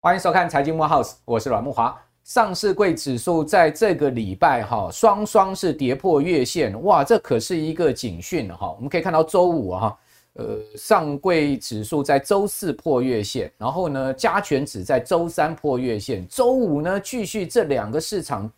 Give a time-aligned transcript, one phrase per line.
[0.00, 2.00] 欢迎收看财经慕 House，我是阮木华。
[2.22, 8.72] 上市柜指数在这个礼拜哈双双是跌破月线，哇，这可是一个警讯哈。
[8.76, 9.98] 我们可以看到周五哈，
[10.34, 18.50] 呃，上柜指数在周四破月线，然后呢，加权指在周三破月线，周五呢继续这两个市场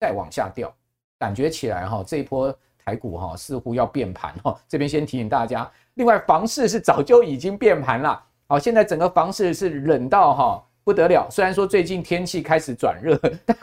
[0.00, 0.72] 再往下掉，
[1.18, 2.52] 感觉起来哈这一波
[2.90, 4.58] 台股哈似乎要变盘哈。
[4.68, 10.64] 这边先提醒大家，另外房市是早就已经变盘了，好，现在整个房市是冷到哈。
[10.82, 13.16] 不得了，虽然说最近天气开始转热，
[13.46, 13.56] 但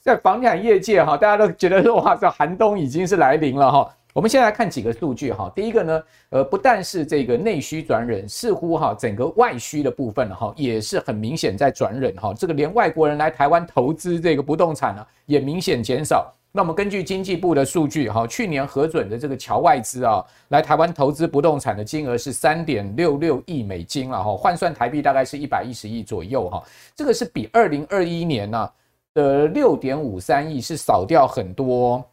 [0.00, 3.94] 在房产业界哈，大家都觉得说哇，这寒冬已经是来临了哈。
[4.14, 5.52] 我们先来看几个数据哈。
[5.54, 12.32] 第一个呢，呃，不但是这个内需转冷，似乎哈整个外需的部分哈也是很明显在转冷哈。
[12.32, 16.32] 这个连外国人来台湾投资这个不动产呢，也明显减少。
[16.52, 26.60] 那我们根据经济部的数据，哈，去年核准的这个侨外资啊，来台湾投资不动产的金额是三点六六亿美金了哈，换算台币大概是一百一十亿左右哈，
[26.96, 28.70] 这个是比二零二一年呢
[29.14, 32.04] 的六点五三亿是少掉很多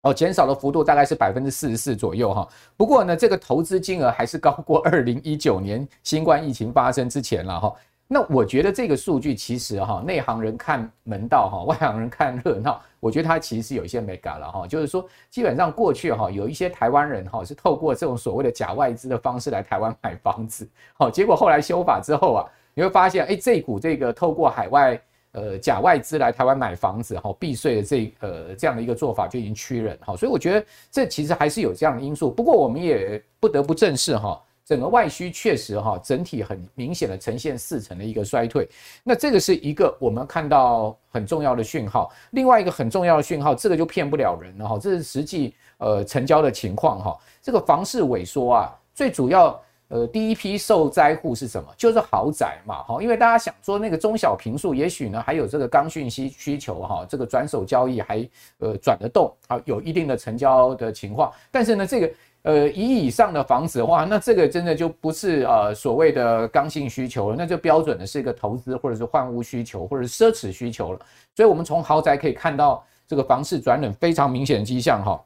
[0.00, 2.48] 哦，减少的幅度大概是百分之四十四左右哈。
[2.78, 7.74] 不过呢，这个投资金额还是高过二零一九年新冠疫情发生之前了哈。
[8.06, 12.80] 那我觉得这个数据其实哈，内行人看门道哈，外行人看热闹。
[13.00, 25.00] 我觉得它其实是有一些美感了哈，就是说基本上过去哈，有一些台湾人哈是透过这种所谓的假外资的方式来台湾买房子，好，结果后来修法之后啊，你会发现，哎，这股这个透过海外
[25.32, 32.30] 呃假外资来台湾买房子哈避税的这呃这样的一个做法就已经趋忍哈，所以我觉得这其实还是有这样的因素。
[32.30, 34.40] 不过我们也不得不正视哈。
[34.64, 38.66] 整个外需确实哈，整体很明显的呈现四成的一个衰退，
[39.02, 42.10] 那这个是一个我们看到很重要的讯号。
[42.30, 47.14] 另外一个很重要的讯号，这个就骗不了人了哈，这是实际呃成交的情况哈。
[47.42, 51.68] 这个房市萎缩啊，最主要呃第一批受灾户是什么？
[51.76, 58.26] 就是豪宅嘛哈，因为大家想说那个中小平数，也许呢还有这个刚性需需求哈，这个转手交易还
[58.60, 62.10] 呃转得动啊，有一定的成交的情况，但是呢这个。
[62.44, 70.98] 呃，一以上的房子的话，那这个真的就不是呃所谓的刚性需求了，那就标准的是一个投资或者是换屋需求或者是奢侈需求了。
[71.34, 75.18] 所以，我们从豪宅可以看到这个房市转冷非常明显的迹象哈。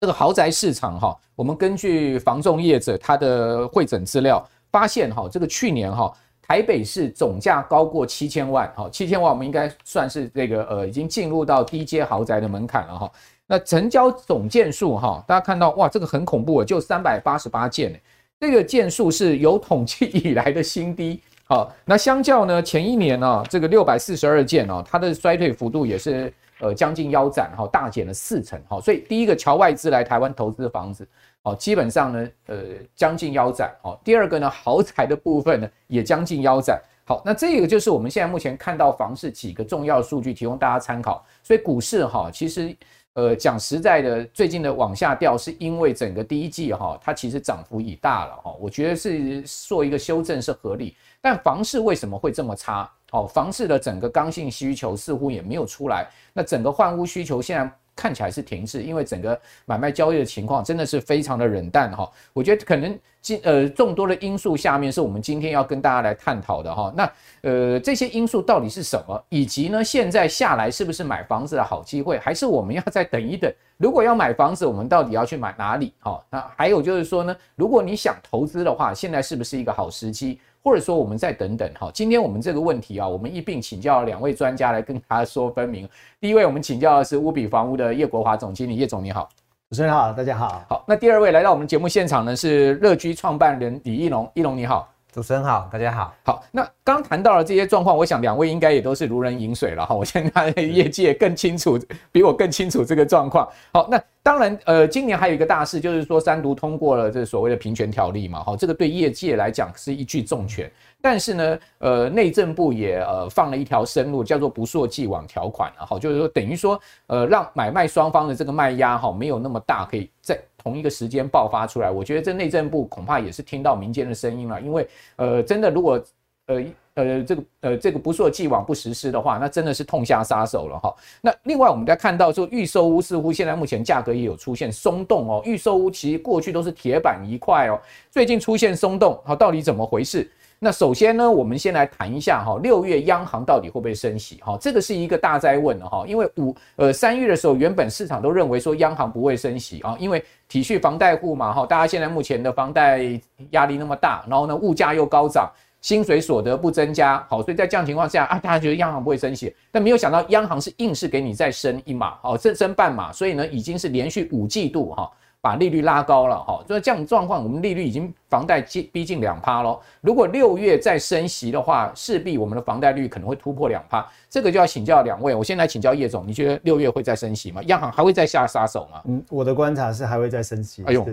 [0.00, 4.42] 这个豪宅市场哈，我们根据房仲业者他的会诊资料
[4.72, 6.10] 发现哈，这个去年哈
[6.40, 13.12] 台北市总价高过七千万哈，七千万我们应该算是这个呃已经进入到低阶豪宅的门槛了哈。
[13.50, 17.98] 那成交总件数哈，大家看到哇，这个很恐怖啊，就三百八十八件呢，
[18.38, 21.18] 这个件数是有统计以来的新低。
[21.46, 28.78] 好，那相较呢前一年呢，这个六百四十二件哦，它的衰退幅度也是呃将近腰斩哈，大减了四成哈。
[28.82, 31.08] 所以第一个侨外资来台湾投资房子，
[31.40, 32.56] 哦，基本上呢呃
[32.94, 33.98] 将近腰斩哦。
[34.04, 36.78] 第二个呢豪宅的部分呢也将近腰斩。
[37.06, 41.24] 好，那这个就是我们现在目前看到房市几个重要数据，提供大家参考。
[41.42, 42.76] 所以股市哈其实。
[43.18, 50.94] 呃，讲实在的，最近的往下掉，是因为整个第一季哈，它其实涨幅已大了哈，我觉得是做一个修正是合理。
[51.20, 52.88] 但房市为什么会这么差？
[53.10, 57.68] 哦，房市的整个刚性需求似乎也没有出来，那整个换屋需求现在。
[57.98, 62.08] 看起来是停滞，因为整个买卖交易的情况真的是非常的冷淡哈。
[62.32, 66.92] 我觉得可能今呃众多的因素下面是我们今天要跟大家来探讨的哈。
[66.96, 69.20] 那呃这些因素到底是什么？
[69.30, 72.16] 以及呢现在下来是不是买房子的好机会？
[72.20, 73.52] 还是我们要再等一等？
[73.76, 75.92] 如果要买房子，我们到底要去买哪里？
[76.00, 80.38] 哈，那还有就是说呢，如果你想投资的话，现在是不是一个好时机？
[80.62, 85.88] 或者说我们再等等哈，今天我们这个问题啊，我们一并请教两位专家来跟大家说分明。
[86.20, 89.28] 第一位我们请教的是乌比房屋的叶国华总经理，叶总你好，
[89.70, 90.64] 主持人好，大家好。
[90.68, 94.88] 好，那第二位来到我们节目现场呢是乐居创办人李一龙，一龙你好。
[95.10, 96.14] 主持人好，大家好。
[96.22, 99.94] 好，那刚谈到了这些状况，我想两位应该也都是如人饮水了哈。
[99.94, 101.78] 我相信他业界更清楚，
[102.12, 103.48] 比我更清楚这个状况。
[103.72, 110.70] 好，那当然，呃，今年还有一个大事，就是说三读通过了这所谓的平权条例嘛，哈，这个对业界来讲是一句重拳。
[111.00, 121.90] 但是呢，呃，内政部也呃放了一条生路，叫做不溯既往条款了，哈，就是说等于说，呃，让买卖双方的这个卖压哈没有那么大，可以在同一个时间爆发出来。
[121.90, 126.04] 我觉得这内政部恐怕也是听到民间的声音了，因为呃，真的如果
[126.46, 126.64] 呃
[126.94, 130.94] 呃这个呃这个不溯既往不实施的话，那真的是痛下杀手了哈。
[131.20, 137.78] 那另外我们在看到说，预售屋似乎现在目前价格也有出现松动哦，预售屋其实过去都是铁板一块哦，
[138.10, 140.28] 最近出现松动，好，到底怎么回事？
[140.60, 144.40] 那首先呢，我们先来谈一下哈，六月央行到底会不会升息？
[144.42, 153.20] 哈，这个是一个大哉问的哈，因为五呃三月的时候，原本市场都认为说央行不会升息啊，因为体恤房贷户嘛哈，大家现在目前的房贷
[153.50, 155.48] 压力那么大，然后呢物价又高涨，
[155.80, 165.08] 薪水所得不增加，好，所以在这样情况下啊，大家觉得央行不会升息，但没有想到央行是硬是给你再升一码，好，升升半码，所以呢已经是连续五季度哈。
[165.40, 169.80] 把利率拉高了哈，所以这样状况，我们利率已经房贷近逼近两趴喽。
[170.00, 174.04] 如果六月再升息的话，势必我们的房贷率可能会突破两趴。
[174.28, 177.62] 这个就要请教两位，我先来请教叶总，你觉得六月会再升息吗？
[177.66, 179.00] 央行还会再下杀手吗？
[179.04, 180.82] 嗯，我的观察是还会再升息。
[180.84, 181.06] 哎呦。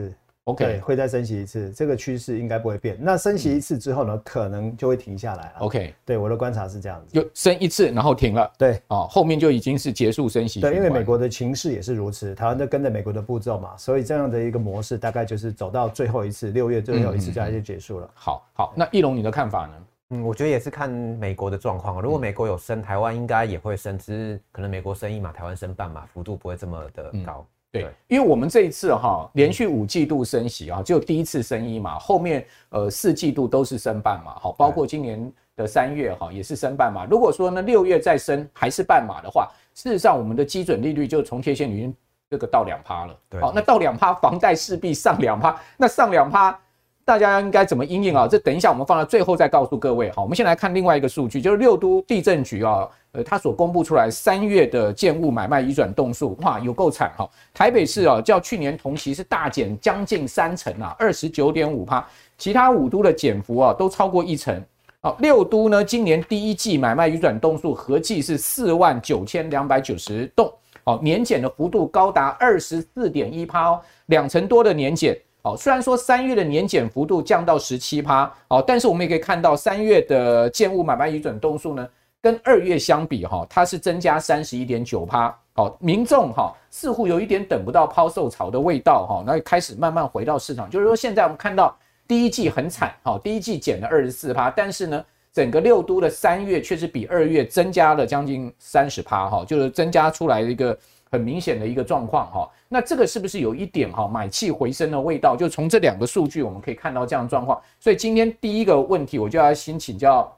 [0.45, 2.95] OK，会再升息一次，这个趋势应该不会变。
[2.99, 5.53] 那升息一次之后呢，嗯、可能就会停下来了。
[5.59, 8.51] OK，对，我的观察是这样子，就升一次然后停了。
[8.55, 10.61] 对，哦，后面就已经是结束升息。
[10.61, 18.05] 对，因为美国的情势也是如此，台湾就跟着美国的步骤嘛，所以这样的一个模式大概就是走到最后一次，六月最后一次就就结束了。
[18.05, 19.73] 嗯、好好，那奕龙你的看法呢？
[20.11, 21.99] 嗯，我觉得也是看美国的状况。
[21.99, 27.43] 如果美国有升，台湾应该也会升，只是可能美国升一码，台湾升半码，幅度不会这么的高。
[27.79, 37.05] 嗯对，因为我们这一次哈连续五季度升息啊，就第一次升一嘛，后面呃四季度都是升半嘛，好，包括今年的三月哈也是升半嘛。
[37.09, 41.93] 如果说呢六月再升还是半码的话，事实上我们的基准利率就从贴现已经
[42.29, 43.17] 这个到两趴了。
[43.29, 46.59] 对，好，那到两趴，房贷势必上两趴，那上两趴。
[47.05, 48.27] 大家应该怎么应应啊？
[48.27, 50.09] 这等一下我们放到最后再告诉各位。
[50.09, 57.29] 好，我们先来看另外一个数据，就是六都地震局啊，呃，它所公布出来三月的建物买卖移转栋数，哇，有够惨哈！
[57.53, 62.03] 台北市啊，较去年同期是大减将近三成啊，二十九点五趴，
[62.39, 64.59] 其他五都的减幅啊都超过一成。
[65.01, 70.51] 好，六都呢，今年第一季买卖移转栋数合计是四万九千两百九十栋，
[70.83, 75.15] 好，年减的幅度高达二十四点一趴哦，两成多的年减。
[75.45, 81.87] 好，虽然说三月的年减幅度降到十七趴，好，但是我们也可以看到三月的建物买卖移转栋数呢，
[82.19, 85.31] 跟二月相比，哈，它是增加三十一点九趴。
[85.53, 90.67] 好，民众哈似乎有一点等不到抛售潮的味道，哈，那开始慢慢回到市场。
[90.67, 91.77] 就是说，现在我们看到
[92.07, 100.75] 第一季很惨，哈，第一季减了二十四趴，但是呢，整个六都的三月确实比二月增加了将近三十趴，哈，就是增加出来一个。
[101.11, 105.35] 很明显的一个状况哈，那这个是不是有一点哈买气回升的味道？
[105.35, 107.61] 就从这两个数据我们可以看到这样的状况。
[107.79, 110.35] 所以今天第一个问题我就要先请教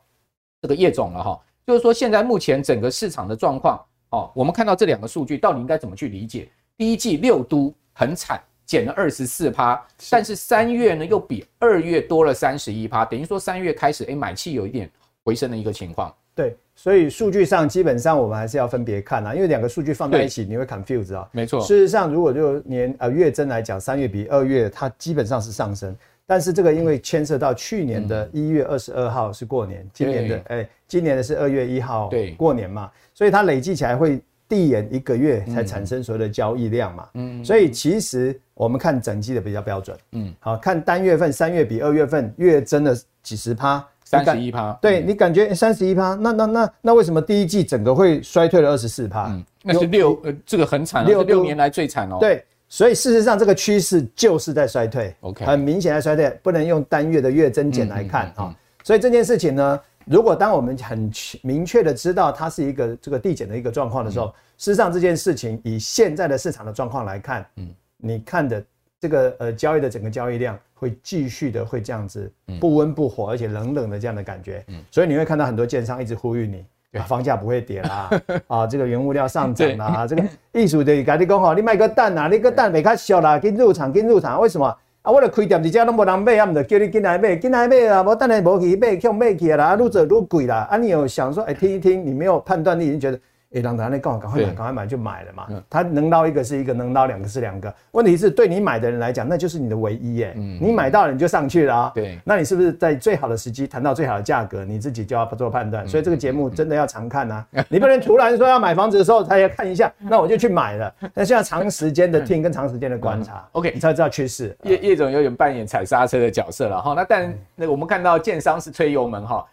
[0.62, 6.50] 这个叶总了哈，就是说现在目前整个市场的状况哦，我们看到这两个数据到底应该怎么去理解？
[6.76, 14.90] 第一季六都很惨，减了二十四趴，但是三月呢又比二月多了三十一趴，等于说三月开始诶买气有一点
[15.24, 16.14] 回升的一个情况。
[16.36, 16.56] 对，
[16.88, 21.28] 所以数据上基本上我们还是要分别看啊，因为两个数据放在一起你会 confuse 啊。
[21.34, 25.94] 没错，事实上如果就年呃月增来讲，三月比二月它基本上是上升，
[26.26, 37.10] 但是这个因为牵涉到去年的一月二十二号是过年，今年的哎、欸，今年的是二月一号过年嘛，所以它累计起来会递延一个月才产生所谓的交易量嘛。
[37.16, 39.98] 嗯，所以其实我们看整季的比较标准。
[40.14, 43.86] 嗯，好看单月份三月比二月份月增了几十趴。
[44.10, 49.28] 三十一趴，对，你感觉三十一趴，那那那那为什么第一季整个会衰退了二十四趴？
[49.28, 52.18] 嗯，那是六呃，这个很惨，六六年来最惨哦。
[52.18, 58.56] 对，所以事实上这个趋势就是在衰退，OK，很明显在衰退，不能用单月的月增减来看啊。
[58.82, 61.12] 所以这件事情呢，如果当我们很
[61.42, 64.28] 明确的知道它是一个这个递减的一个状况的时候，
[64.58, 67.68] 事实上这件事情以现在的市场的状况来看，嗯，
[67.98, 68.64] 你看的
[69.00, 70.58] 这个呃交易的整个交易量。
[70.80, 76.64] 会继续的会这样子不温不火，而且冷冷的这样的感觉，所以你会看到很多建商一直呼吁你，
[77.02, 78.12] 房价不会跌啦，
[78.46, 84.68] 啊，这个原物料上涨啦，这个艺术的跟你讲哈，你卖个蛋呐，你个蛋别卡小啦，跟入场跟入场，为什么
[85.02, 85.12] 啊？
[85.12, 93.20] 我了开店，一家都没人买，啊，唔得叫你进来买，进来买啊，我等下无去买，去买去啦，愈做愈贵啦，啊，你有想说，哎，听一听，你没有判断力，已经觉得。
[93.54, 95.48] 哎，让他那赶快买，赶快买就买了嘛。
[95.70, 97.74] 他能捞一个是一个，能捞两个是两个。
[97.92, 100.34] 问题是对你买的人来讲，那就是你的唯一耶。
[100.36, 101.92] 嗯，你买到了你就上去了啊。
[101.96, 105.88] 对，那你是不是在最好的时机谈到最好的价格，你自己就要做判断？
[105.88, 107.46] 所以这个节目真的要常看啊。
[107.70, 110.94] 你不能突然说要买房子的时候才要看一下，那我就去买了。
[111.14, 114.56] 那现在长时间的听跟长时间的观察，OK，你才知道趋势。
[114.64, 116.94] 叶叶总有点扮演踩刹车的角色了哈。
[116.94, 119.46] 那但那我们看到建商是推油门哈，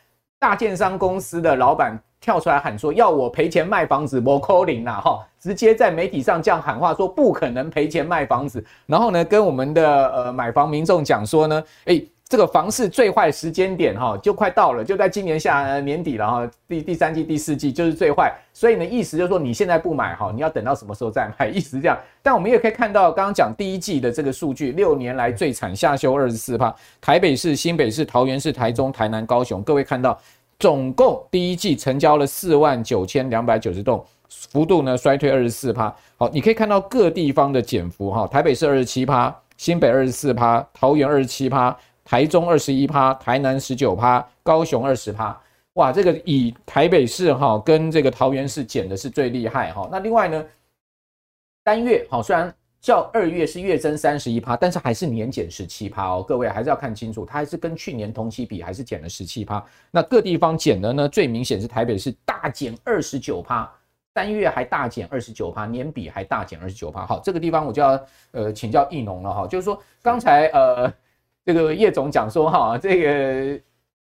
[0.44, 1.98] 大建商公司的老板。
[2.20, 5.20] 跳出来喊说要我赔钱卖房子，我 call 你啦哈！
[5.38, 21.96] 直接在媒体上这样喊话说不可能赔钱卖房子，然后呢跟我们的呃买房民众讲说呢，诶这个房市最坏时间点哈，就快到了，就在今年下年底了哈，第第三季、第四季就是最坏，所以呢，意思就是说你现在不买哈，你要等到什么时候再买， 意思是这样。
[22.24, 30.18] 但我们也可以看到，刚刚讲第一季的这个数据，六年来最惨，下修二十四趴，台北市、新北市、桃园市、台中、台南、高雄，各位看到，
[30.58, 35.94] 总共第一季成交了四万九千两百九十栋，幅度呢衰退二十四趴。
[36.16, 41.76] 好，你可以看到各地方的减幅哈，台北市二十七趴，新北二十四趴，桃园二十七趴。
[42.04, 45.40] 台中二十一趴，台南十九趴，高雄二十趴，
[45.72, 49.88] 哇，这个以台北市哈跟这个桃园市减的是最厉害哈。
[49.90, 50.44] 那另外呢，
[51.64, 56.22] 单月好，虽然较二月是月增三十一趴，但是还是年减十七趴哦。
[56.22, 59.64] 各位还是要看清楚，它还是跟去年同期比还是减了十七趴。
[59.90, 63.72] 那各地方减的呢，最明显是台北市大减二十九趴，
[64.12, 67.06] 单月还大减二十九趴，年比还大减二十九趴。
[67.06, 70.92] 好，这个地方我就要呃请教易农了哈，就是说刚才呃。
[71.44, 73.60] 这个叶总讲说哈，这个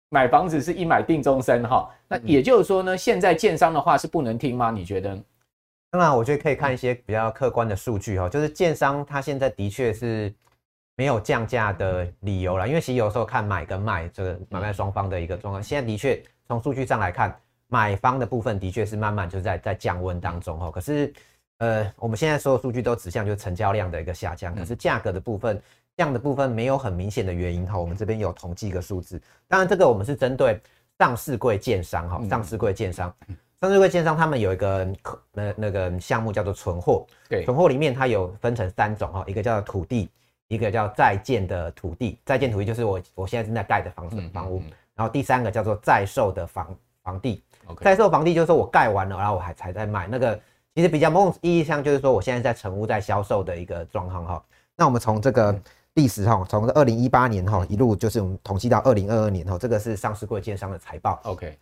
[0.09, 4.71] 买房子是一买定终身哈，那也就是说呢，现在建商的话是不能听吗？
[4.71, 5.17] 你觉得？
[5.91, 10.33] 当然，我觉得可以看一些比较客观的数据哈，就是建商他现在的确是
[10.95, 17.37] 没有降价的理由了，因为其实有时候看买跟卖这个买卖双方的一个状况，现在的确从数据上来看，
[17.67, 21.11] 买方的部分的确是慢慢就在在降温当中哈，可是
[21.57, 25.61] 呃，我们现在所有数据都指向就是成交量的一个下降，可是价格的部分。
[25.97, 30.59] 这样的部分没有很明显的原因哈，我们这边有统计一个数字，当然这个我们是针对
[30.99, 33.13] 上市柜建商哈，上市柜建商，
[33.61, 34.87] 上市柜建商他们有一个
[35.31, 40.09] 那那个项目叫做存货，对，存货里面它有分成三种哈，一个叫土地，
[40.49, 44.61] 一个叫在建的土地，在建土地就是我我现在正在盖的房子房屋，
[44.95, 47.41] 然后第三个叫做在售的房房地，
[47.79, 50.37] 在售房地就是说我盖完了，然后我还才在卖，那个
[50.75, 54.43] 其实比较某种意义上就是说我现在在成屋在销售的一个状况哈，
[54.75, 55.57] 那我们从这个。
[55.95, 61.19] 历史哈，从二零一八年哈一路就是我们统计到二零二二年哈，这个是上市柜建商的财报。
[61.23, 61.57] OK，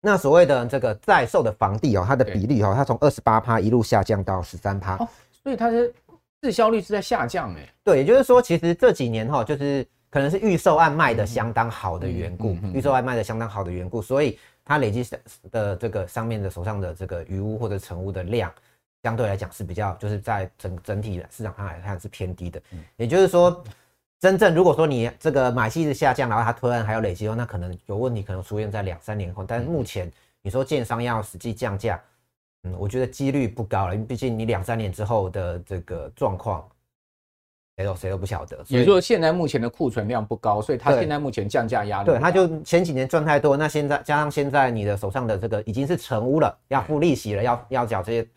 [0.00, 4.96] 那所谓的这个在售的房地哦，它的比例哈，它从二十八趴一路下降到十三趴，
[5.42, 5.92] 所以它的
[6.40, 7.68] 滞销率是在下降哎。
[7.84, 15.06] 对，也就是说，其实这几年哈，就是可能是预售案卖的相当好的缘故，预售案卖的相当好的缘故，所以它累积
[15.50, 18.50] 的这个上面的手上的这个余屋或者成屋的量。
[19.02, 22.60] 相对来讲是比较，就是在整整体的市场上来看是偏低的。
[22.96, 23.64] 也就是说，
[24.18, 29.42] 真正如果说你这个买气是下降，然后它突然还有累积，那可能有问题，可能出现在两三年后。
[29.42, 30.10] 但是目前
[30.42, 31.98] 你说建商要实际降价，
[32.64, 36.68] 嗯，我觉得几率不高了，因为毕竟你两三年之后的这个状况，
[37.78, 38.58] 谁都谁都不晓得。
[38.68, 42.10] 也就是说，现在目前的库存量不高，所以它现在目前降价压力。
[42.10, 48.28] 对，它就前几年赚太多，那现在加上现在你的手上的这个已经是成屋了，要付利息了，要要缴这些。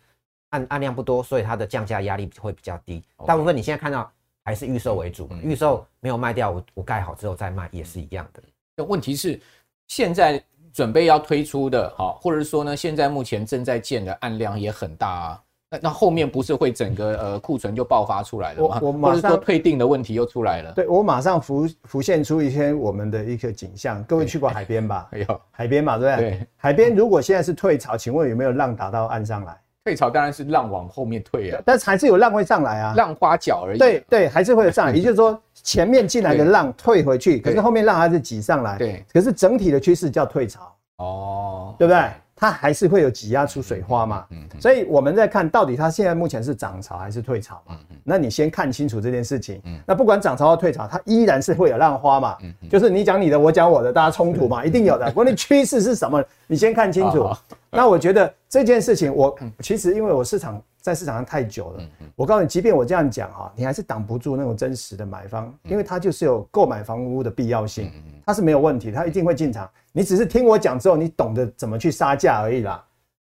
[0.53, 3.03] 案案量不多，所以它的降价压力会比较低。
[3.25, 4.09] 大部分你现在看到
[4.45, 8.41] 还是预售为主，预售没有卖掉，我我盖好之后再卖也是一样的。
[8.77, 9.39] 那问题是，
[9.87, 10.41] 现在
[10.71, 15.43] 准备要推出的，好，或者是说呢，现在目前正在建的案量也很大啊。
[15.69, 18.79] 那那后面不是会整个呃库存就爆发出来了吗？
[18.79, 20.71] 我我马上或者说退订的问题又出来了。
[20.73, 24.03] 对，我马上浮浮现出一些我们的一个景象。
[24.03, 25.07] 各位去过海边吧？
[25.13, 26.29] 哎呦，海边嘛，对不对？
[26.29, 26.47] 对。
[26.57, 29.59] 海边如果现在是退潮，请问有没有浪打到岸上来？
[29.85, 33.77] 退潮当然是浪往后面退啊，但是还是有浪会上来啊，浪花脚而已。
[33.77, 38.77] 对对，还是会上来， 也就是说前面进来的浪退回去，可是后面浪还是挤上来。
[38.77, 40.73] 对，可是整体的趋势叫退潮。
[40.97, 42.09] 哦，对不对？
[42.35, 44.25] 它还是会有挤压出水花嘛。
[44.31, 47.77] 嗯，所以我们在看到底它现在目前是涨潮还是退潮嘛？
[47.89, 49.61] 嗯，那你先看清楚这件事情。
[49.65, 52.37] 嗯，那不管涨潮或退潮，它依然是会有浪花嘛。
[52.41, 55.05] 嗯，就是你讲你的，我讲我的，大家冲突嘛，一定有的。
[55.11, 56.23] 不过你趋势是什么？
[56.47, 57.29] 你先看清楚。
[57.69, 67.89] 那我觉得这件事情，我其实因为我市场在市场上太久了，我告诉你，即便我这样讲哈，你还是挡不住那种真实的买方，因为他就是有购买房屋的必要性，
[68.25, 69.67] 他是没有问题，他一定会进场。
[69.93, 72.83] 你只是听我讲之后，你懂得怎么去杀价而已啦。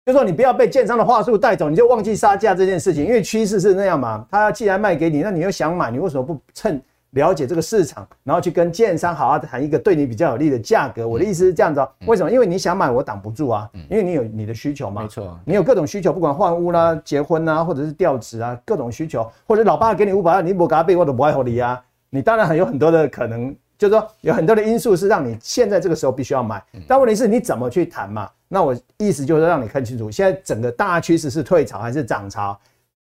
[0.06, 4.26] 就说你不要被建商的话术带走，你就忘记杀价这件事情，因为趋势是那样嘛。
[4.30, 6.82] 他既然卖给你，那你又想买，你为什么不趁？
[7.14, 11.06] 了解这个市场，然后去跟建商好好谈一个对你比较有利的价格。
[11.06, 12.30] 我的意思是这样子哦，为什么？
[12.30, 15.02] 因为你想买，我挡不住啊，因为你有你的需求嘛。
[15.02, 21.80] 没错，你有各种需求，不管换屋啦、结婚啊，或者是调职啊，各种需求，或者老爸给你五百万，你不给他背，我都不爱护你啊。
[22.11, 26.62] 你当然很有很多的可能，就是说有很多的因素是让你现在这个时候必须要买。
[26.87, 28.28] 但问题是你怎么去谈嘛？
[28.49, 32.59] 那我意思就是让你看清楚，现在整个大趋势是退潮还是涨潮？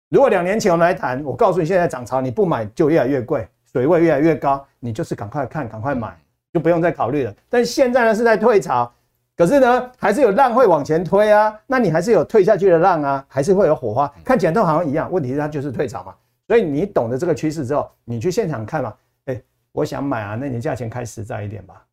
[0.10, 3.46] 如果两年前我们来谈，我告诉你现在涨潮，你不买就越来越贵。
[3.72, 6.18] 水位越来越高，你就是赶快看，赶快买，
[6.54, 7.34] 就不用再考虑了。
[7.50, 8.92] 但是现在呢是在退潮，
[9.36, 15.12] 可是呢还是有浪会往前推啊，那你还是有退下去的浪啊，还是会有火花，看起来都好像一样。
[15.12, 16.16] 问题是它就是退潮嘛，
[16.48, 18.94] 所以你懂得这个趋势之后，你去现场看嘛，
[19.26, 21.84] 哎，我想买啊，那你价钱开实在一点吧。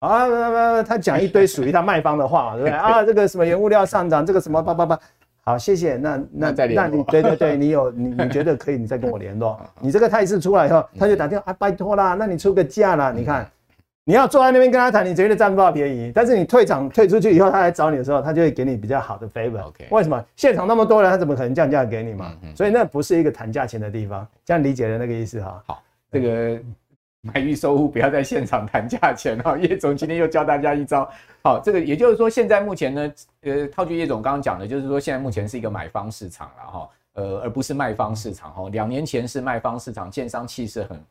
[0.00, 2.76] 啊，他讲一堆属于他卖方的话嘛，对不对？
[2.76, 5.00] 啊，这个什么原物料上涨，这个什么叭叭叭。
[5.44, 5.96] 好，谢谢。
[5.96, 9.60] 那那那，那你对对对，你有 你你觉得可以，你再跟我联络。
[9.80, 13.12] 你这个态势出来以后，他就打电话啊，拜托啦，那你出个价啦。
[13.14, 13.46] 你看，
[14.04, 16.10] 你要坐在那边跟他谈，你绝对占不到便宜。
[16.14, 19.70] 但是你退场退出去以后，他来找你的时候，他就会给你比较好的 favor。
[19.90, 20.24] 为什么？
[20.34, 22.32] 现场那么多人，他怎么可能降价给你嘛？
[22.56, 25.62] 所以那不是一个谈价钱的地方，这样理解的那个意思哈。
[25.66, 26.58] 好，这个。
[27.24, 31.10] 买预售屋不要在现场谈价钱哈，叶总今天又教大家一招。
[31.42, 33.12] 好，这个也就是说，现在目前呢，
[33.42, 38.68] 呃，套句叶总刚刚讲的，就是说现在目前是一个买方市场了哈，呃，而不是卖方市场哈。
[38.68, 41.04] 两年前是卖方市场，建商气势很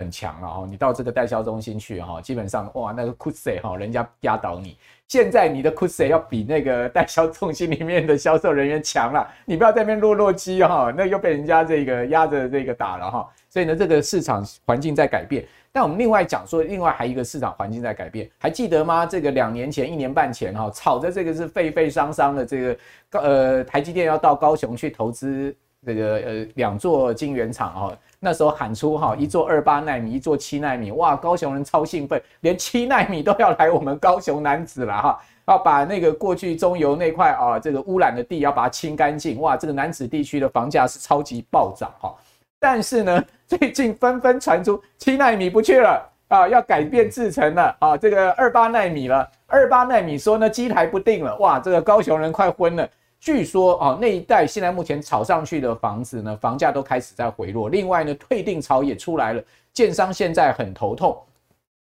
[0.00, 0.66] 很强了哈。
[0.68, 4.76] 你到这个代销中心去哈，基本上哇，那个酷势哈，人家压倒你。
[5.06, 13.28] 现在你的酷势要比那个代销中心里面的销售人员强了，你不要在那边落落机哈，那又被人家这个压着这个打了哈。
[13.48, 15.44] 所以呢，这个市场环境在改变。
[15.72, 19.06] 但我们另外讲说，另外还一个市场环境在改变，还记得吗？
[19.06, 22.76] 这个两年前、一年半前哈，炒的这个是沸沸扬扬的这个
[23.12, 25.54] 呃台积电要到高雄去投资
[25.86, 42.12] 这个呃两座晶圆厂哈，那时候喊出哈一座二八奈米，一座七奈米，哇，高雄人超兴奋，连七奈米都要来我们高雄楠梓了哈，要把那个过去中油那块啊这个污染的地要把它清干净，哇，这个南子地区的房价是超级暴涨哈。
[42.60, 49.28] 但是呢， 最近纷纷传出七奈米不去了啊，要改变制程了啊，这个二八奈米了。
[49.46, 52.88] 二八奈米说呢，机台不定了，哇，这个高雄人快昏了。
[53.18, 57.68] 据说啊，那一带现在目前炒上去的房子呢，房价都开始在回落。
[57.68, 61.18] 另外呢，退订潮也出来了，建商现在很头痛。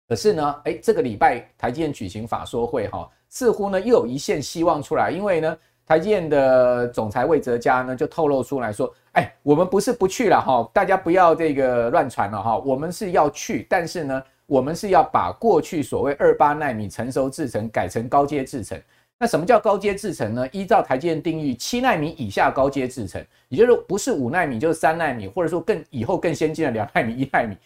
[0.09, 5.59] 可是呢，哎，这个礼拜台积电举行法说会哈，似乎呢又有一线希望出来，因为呢。
[5.91, 18.81] 台积电的总裁魏哲家呢就透露出来说：“哎，我们不是不去了哈，大家不要这个乱传了哈，我们是要去，但是呢，我们是要把过去所谓二八纳米成熟制程改成高阶制程。
[19.19, 20.49] 那什么叫高阶制程呢？
[20.53, 27.57] 依照台积电定义，七纳米以下高阶制程，也就是不是五纳米就是三纳米，或者说更以后更先进的两纳米、一纳米。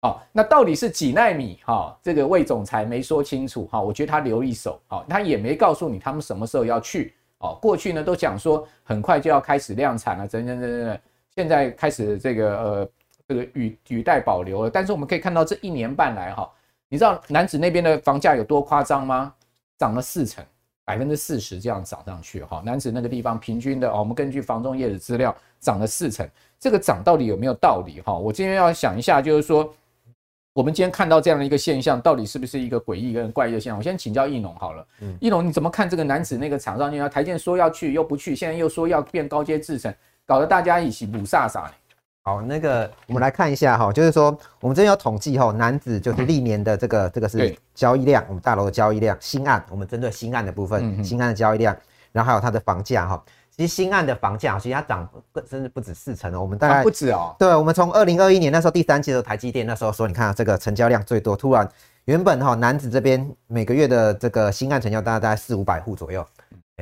[0.00, 1.58] 好，那到底是几纳米？
[1.64, 10.98] 哈，这个魏总裁没说清楚哈，我觉得他留一手，好，他也没告诉你他们什么时候要去。”哦，过去呢都讲说很快就要开始量产了，等等等等，
[11.34, 12.88] 现在开始这个呃
[13.28, 14.70] 这个语语带保留了。
[14.70, 16.50] 但是我们可以看到这一年半来哈，
[16.88, 19.34] 你知道男子那边的房价有多夸张吗？
[19.76, 20.44] 涨了四成，
[20.84, 22.62] 百分之四十这样涨上去哈。
[22.64, 26.28] 男子那个地方平均的哦，我们根据房仲业的资料涨了四成，
[26.58, 28.14] 这个涨到底有没有道理哈？
[28.14, 29.74] 我今天要想一下，就是说。
[30.54, 33.78] 我们今天看到这样的一个现象，到底是不是一个诡异跟怪异的现象？
[33.78, 34.86] 我先请教易农好了。
[35.00, 36.92] 嗯，易农你怎么看这个男子那个厂商？
[36.92, 39.94] 你要台积电说要去又不去，现在又说要变高阶制程，
[40.26, 41.64] 搞得大家一起雾煞煞。
[42.24, 44.26] 好，那个我们来看一下哈，就是说
[44.60, 51.74] 我们这边有统计哈，男子就是历年的这个这个是交易量，我们大楼的交易量，新案我们针对新案的部分，新案的交易量，
[52.12, 53.24] 然后还有它的房价哈。
[53.56, 55.08] 其实新案的房价，其实它涨
[55.48, 56.40] 甚至不止四成哦。
[56.40, 57.36] 我们大概、啊、不止哦。
[57.38, 61.68] 对，我们从二零二一年那时候第三季的台积电那时候说，你看这个成交量最多，突然
[62.06, 66.26] 原本哈男子这边每个月的这个新案成交大概大概四五百户左右，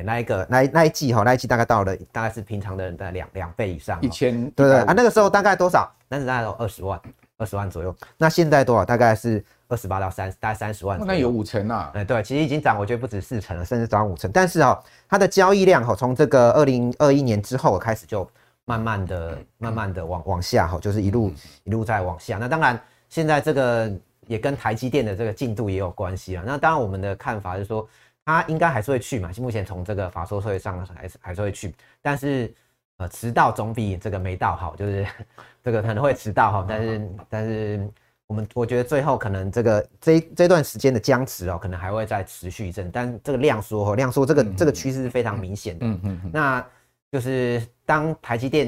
[0.03, 5.91] 那一个那那一季哈那一季大概到了大概是平常的人的两两倍以上，一千对对啊，那个时候大概多少？
[6.07, 6.99] 男子大概有二十万。
[7.37, 8.85] 二十万左右，那现在多少？
[8.85, 10.99] 大概是二十八到三十，大概三十万。
[11.03, 11.89] 那有五成啊？
[11.95, 14.29] 哎，对，其实已经涨，我觉得不止四成了，甚至涨五成。
[14.31, 18.29] 但是哦，它的交易量哈，从这个二零二一年之后开始就
[18.65, 21.31] 慢慢的、慢慢的往往下哈，就是一路
[21.63, 22.37] 一路在往下。
[22.37, 23.89] 那当然，现在这个
[24.27, 26.43] 也跟台积电的这个进度也有关系啊。
[26.45, 27.87] 那当然，我们的看法是说，
[28.25, 29.31] 它应该还是会去嘛。
[29.37, 32.53] 目前从这个法说会上还是还是会去，但是。
[32.97, 35.07] 呃，迟到总比这个没到好，就是
[35.63, 37.89] 这个可能会迟到哈，但是但是
[38.31, 46.65] 我们我觉得最后可能这个这这段时间的僵持哦，可能还会再持续一阵，但这个量缩哦，量缩这个这个趋势是非常明显的，嗯嗯，那
[47.11, 48.67] 就是当台积电，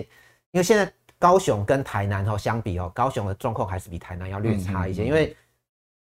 [0.51, 5.33] 因为现在高雄跟台南哦相比哦，高雄的状况还是比台南要略差一些，因为。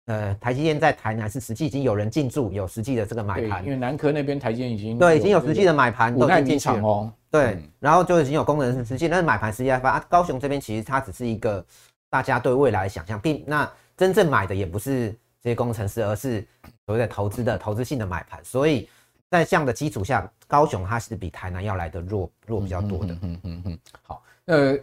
[0.06, 3.64] 呃，台积电在台南是实际已经有人进驻，有实际的这个买盘。
[3.64, 7.12] 因为南科那边台积电已经对已经有实际的买盘都进去了哦。
[7.30, 10.04] 对，嗯、然后就已经有工程师实际，但是买盘实际来发啊。
[10.08, 11.64] 高雄这边其实它只是一个
[12.10, 15.10] 大家对未来的想象，并那真正买的也不是
[15.42, 16.46] 这些工程师，而是
[16.84, 18.38] 所谓的投资的投资性的买盘。
[18.44, 18.86] 所以
[19.30, 23.14] 在这样的基础下，高雄它是比台南要来的弱弱比较多的。
[23.14, 23.78] 嗯嗯嗯嗯。
[24.02, 24.78] 好，呃。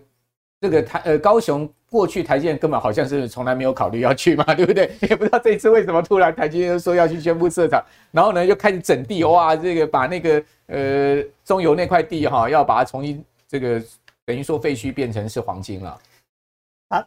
[0.60, 4.92] 这个台呃高雄过去台积电根本好像是从来没有考虑要去嘛， 对不对？
[5.02, 13.80] 也不知道这一次为什么突然台积电说要去宣布设厂，然后呢又开始整地，哇，这个把那个呃中油那块地哈，要把它重新这个
[14.26, 16.02] 等于说废墟变成是黄金了。
[16.89, 17.06] 啊，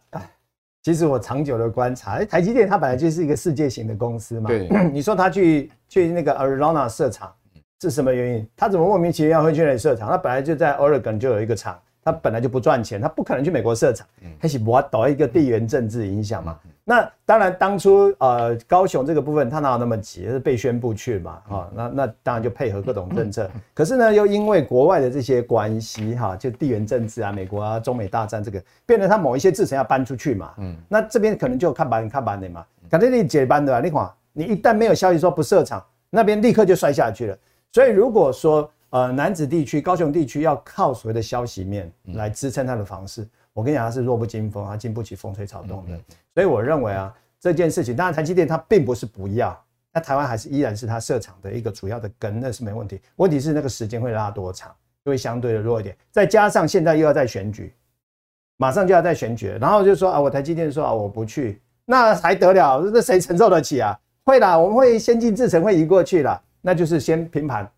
[0.82, 4.48] 其实我长久的观察，台积电它本来就是一个世界型的公司嘛。
[4.48, 7.32] 对， 你说他去去那个 Arizona 设厂
[7.80, 8.48] 是什么原因？
[8.56, 10.08] 他怎么莫名其妙会去那里设厂？
[10.08, 14.06] 他本来就在 Oregon 就有一个厂，他本来就不赚钱，他不可能去美国设厂。
[14.38, 16.58] 它是我搞一个地缘政治影响嘛。
[16.90, 23.48] 那当然，当初呃高雄这个部分他哪有那么急，是被宣布去嘛，哈、哦，那那当然就配合各种政策。
[23.72, 37.38] 可是呢，又因为国外的这些关系哈，就地缘政治啊，美国啊，中美大战这个，变得他某一些制程要搬出去嘛，嗯，那这边可能就看板看板的嘛，肯定你解班的啊，你看你一旦没有消息说不设厂，那边立刻就摔下去了。
[37.70, 43.24] 所以如果说呃南子地区、高雄地区要靠所谓的消息面来支撑它的房市。
[43.52, 45.98] 我跟你讲，他是弱不禁风，它经不起风吹草动的。
[46.34, 49.58] 所以我认为啊，这件事情，当然台积电它并不是不要，
[49.92, 53.00] 那台湾还是依然是它设厂的一个主要的根，那是没问题。
[53.16, 55.96] 问题是那个时间会拉多长，就会相对的弱一点。
[56.10, 57.74] 再加上现在又要再选举，
[58.56, 62.80] 马上就要再选举，然后就说啊，我台积电说啊，我不去，那还得了？
[62.92, 63.98] 那谁承受得起啊？
[64.24, 67.68] 会啦，我们会先进制程会移过去啦，那就是先平盘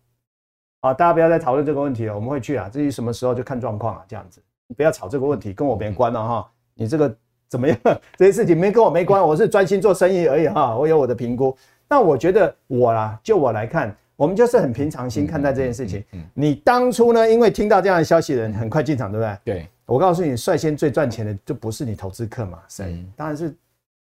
[0.81, 4.39] 啊，大家不要再讨论这个问题了，我们会去啊，至于什么时候就看状况啊，这样子。
[4.75, 6.51] 不要吵这个问题，跟我没关了哈。
[6.75, 7.15] 你这个
[7.47, 7.77] 怎么样？
[8.17, 10.75] 这些事情没跟我没关，我是专心做生意而已哈。
[10.75, 11.55] 我有我的评估。
[11.87, 16.03] 那我觉得我啦，就我来看，我们就是很平常心看待这件事情。
[16.33, 19.37] 你当初呢，因为听到这样的消息的人很快进场，对不对？
[19.43, 19.69] 对。
[19.85, 23.05] 我告诉你，率先最赚钱的就不是你投资客嘛，谁？
[23.15, 23.55] 当然是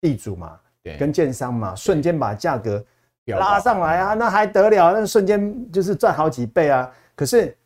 [0.00, 0.56] 地主嘛，
[0.98, 2.84] 跟建商嘛，瞬间把价格
[3.26, 4.92] 拉上来啊，那还得了？
[4.92, 6.88] 那瞬间就是赚好几倍啊。
[7.16, 7.56] 可是。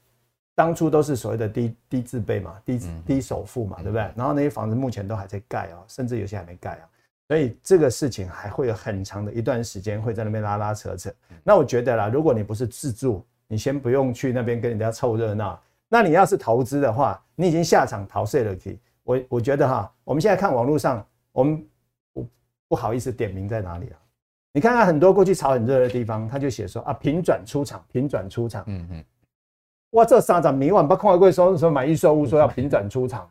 [0.57, 4.11] 当初都是所谓的低低自备嘛，低低首付嘛，对不对？
[4.17, 6.89] 然后那些房子目前都还在盖啊，甚至有些还没盖啊，
[7.29, 11.13] 所以这个事情还会有很长的一段时间会在那边拉拉扯扯。
[11.45, 15.63] 那我觉得啦，如果你不是自住，你先不用去那边跟人家凑热闹。
[15.89, 18.57] 那你要是投资的话，你已经下场逃税了。
[19.05, 21.65] 我我觉得哈，我们现在看网络上，我们
[22.15, 22.27] 不
[22.69, 23.99] 不好意思点名在哪里啊？
[24.53, 28.65] 你看看很多过去炒很热的地方，他就写说啊，平转出场，平转出场。
[28.69, 29.05] 嗯嗯。
[29.97, 33.27] 哇，这三涨明晚不空会贵说什么买预售屋说要平转出场，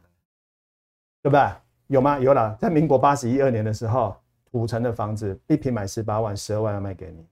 [1.21, 1.47] 对不对？
[1.85, 2.17] 有吗？
[2.17, 4.15] 有了，在民国八十一二年的时候，
[4.49, 7.23] 五层的房子一平买十八万，十二万要卖给你，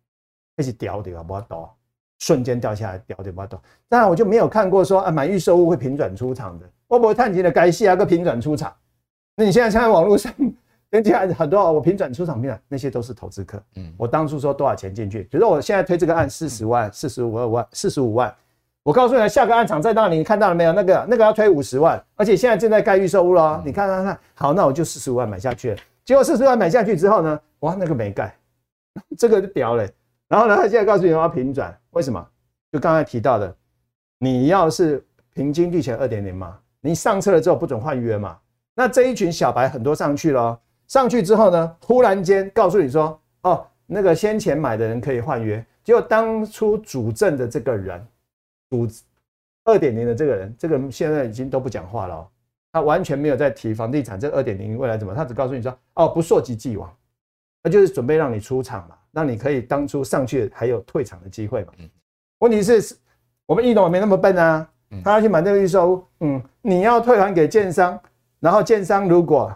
[0.56, 1.68] 那是屌的啊，不要抖，
[2.20, 3.60] 瞬间掉下来，屌的不要抖。
[3.90, 8.72] 当然我就没有看过说啊买预售屋会平转出厂的，我不会探听的该戏啊个平转出厂。
[9.36, 10.32] 那你现在现在网络上
[10.92, 13.60] 跟起来很多，我平转出场面那些都是投资客。
[13.78, 18.32] 嗯，我当初说多少钱进去，比如说我现在推这个案四十万、四十五万、四十五万。
[18.84, 20.74] 我告诉你，下个案场在那里，你看到了没有？
[20.74, 23.64] 那个那个要推五十万，而且现在正在盖预售屋了。
[23.66, 25.78] 你看看看，好，那我就四十五万买下去了。
[26.04, 28.36] 结果四十万买下去之后呢，哇，那个没盖，
[29.18, 29.88] 这个就屌了。
[30.28, 32.28] 然后呢，他现在告诉你我要平转，为什么？
[32.74, 33.56] 就刚才提到的，
[34.20, 35.02] 你要是
[35.34, 38.38] 平均率前二点零嘛，你上车了之后不准换约嘛。
[38.76, 48.06] 那这一群小白很多上去了，上去之后呢，忽然间告诉你说，哦，那个先前买的人可以换约，结果当初主政的这个人。
[48.74, 48.88] 主
[49.66, 52.28] 二点零的这个人，这个人现在已经都不讲话了哦，
[52.72, 56.92] 他完全没有在提房地产这二点零未来怎么，他只告诉你说哦，不溯及既往，
[57.64, 61.74] 那就是准备让你出场嘛，让你可以当初上去还有退场的机会嘛。
[62.40, 62.98] 问题是，
[63.46, 64.68] 我们易董没那么笨啊，
[65.04, 67.98] 他要去买那个预售屋，嗯，你要退还给建商，
[68.40, 69.56] 然后建商如果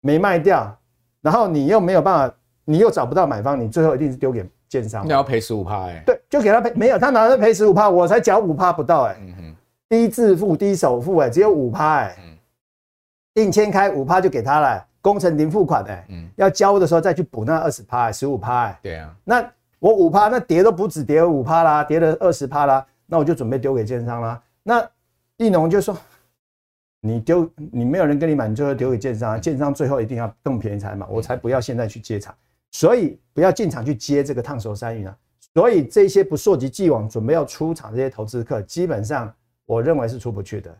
[0.00, 0.78] 没卖掉，
[1.22, 4.46] 然后你又没有办法，你又找不到买方，你最后一定是丢给。
[4.68, 9.56] 建商，你要赔十五趴哎，对，就给他赔，没有，他拿着赔十五趴，我才缴五趴不到哎、欸，嗯哼，
[9.88, 24.84] 低自付低首付哎、欸，只有五趴哎，嗯，硬签开五趴就给他了、欸，工程零付款哎、欸，嗯，要交的时候再去补那二十趴十五趴哎，对啊，那我五趴那跌都不止跌了五趴啦，跌了二十趴啦，那我就准备丢给建商啦，那
[25.36, 25.96] 易农就说，
[27.02, 32.34] 你丢你没有人跟你买，你就会丢给建商，建商最后一定要更便宜才买，我才不要现在去接场。
[32.72, 35.16] 所以不要进场去接这个烫手山芋啊！
[35.54, 40.76] 所以这些不溯及既往准备要出场这些投资客，基本上我认为是出不去的，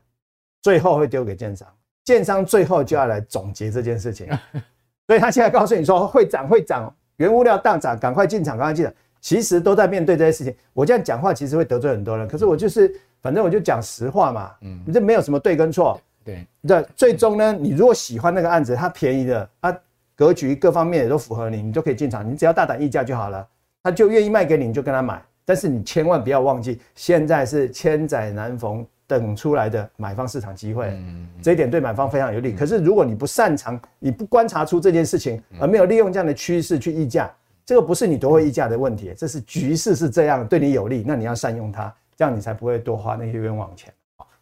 [0.61, 1.67] 最后会丢给建商，
[2.05, 4.29] 建商最后就要来总结这件事情。
[5.07, 8.93] 所以他现在告诉你说会涨会涨，原物料大涨，赶快进场，赶快进场。
[9.23, 10.55] 其实都在面对这些事情。
[10.75, 14.53] 我这样讲话其实会得罪很多人，可是我就是反正我就讲实话嘛。
[14.61, 15.99] 嗯，你这没有什么对跟错。
[16.23, 19.75] 对，对，最终呢，你如果喜欢那个案子，它便宜的啊。
[20.17, 22.29] 格局各方面也都符合你，你就可以进场。
[22.29, 23.47] 你只要大胆议价就好了，
[23.83, 25.23] 他就愿意卖给你，你就跟他买。
[25.45, 30.99] 但是你千万不要忘记，现在是千载难逢等出来的买方市场机会，
[31.41, 32.53] 这一点对买方非常有利。
[32.53, 37.33] 可是如果你不擅长，你不观察出这件事情，而没有利用这样的趋势去议价，
[37.65, 43.93] 这个不是你多会议价的问题，这是局势是这样对你有利，那你要善用它，这样你才不会多花那些冤枉钱。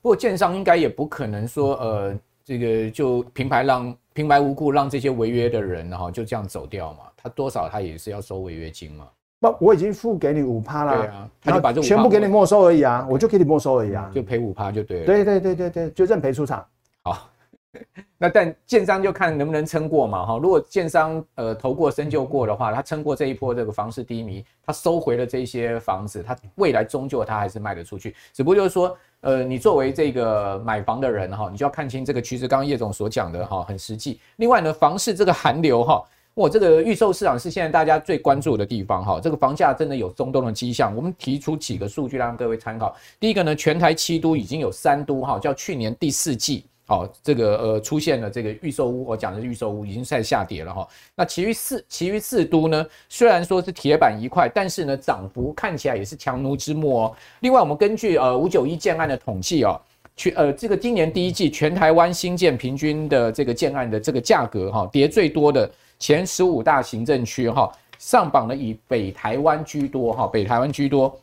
[0.00, 3.94] 不过券商应该也不可能说，呃，这个就平白让。
[4.14, 7.00] 平白无故让这些违约的人哈就这样走掉嘛？
[7.16, 9.06] 他多少他也是要收违约金嘛？
[9.40, 15.04] 不，我已经付给你五趴了，对啊，他就把这全部给你没收而已啊，我就给你没收而已啊，就赔五趴就对了。
[15.06, 16.64] 对对对对对，就认赔出场。
[17.02, 17.28] 好。
[18.16, 34.20] 那但建商就看能不能撑过嘛哈，如果建商呃投过身就过的话，他撑过这一波这个房市低迷，他收回了这些房子，他未来终究他还是卖得出去，只不过就是说呃你作为这个买房的人哈，你就要看清这个趋势，刚刚叶总所讲的哈很实际。
[34.36, 40.94] 另外呢，房市这个寒流哈，我这个预售市场是现在大家最关注的地方哈，这个房价真的有松动的迹象。
[40.94, 46.66] 我们提出几个数据让各位参考，第一个呢，全台七都已经有三都哈，叫去年第四季。
[46.86, 50.86] 好，这个呃出现了这个预售屋，我讲的是预售屋已经在下跌了哈。
[51.14, 57.16] 那其余四其余四都呢，虽然说是铁板一块，但是呢涨幅看起来也是强弩之末哦。
[57.40, 59.80] 另外，我们根据呃五九一建案的统计哦，
[60.14, 71.18] 全呃这个今年第一季全台湾新建平均的这个建案的这个价格哈，跌最多的前十五大行政区哈，上榜的以北台湾居多哈，北台湾居多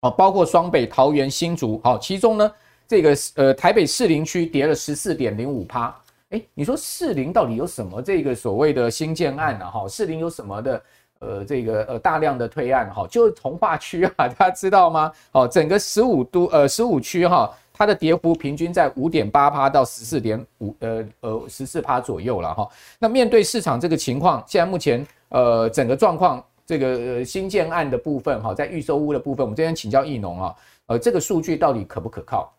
[0.00, 2.50] 哦，包括双北、桃园、新竹好，其中呢。
[2.88, 5.94] 这个呃台北士林区跌了十四点零五趴，
[6.30, 9.70] 哎，你说士林到底有什么这个所谓的新建案呢？
[9.70, 10.82] 哈，士林有什么的
[11.18, 15.12] 呃这个呃大量的推案哈，就是重划区啊，大家知道吗？
[15.32, 22.66] 哦，整个十五都呃十五区哈，它的跌幅平均在五点八趴到十四点五呃呃十四趴左右了哈。
[22.98, 30.54] 那面对市场这个情况，现在目前呃整个状况，这个呃新建案的部分哈，在预售屋的部分，我们这边请教易农啊，
[30.86, 32.50] 呃这个数据到底可不可靠？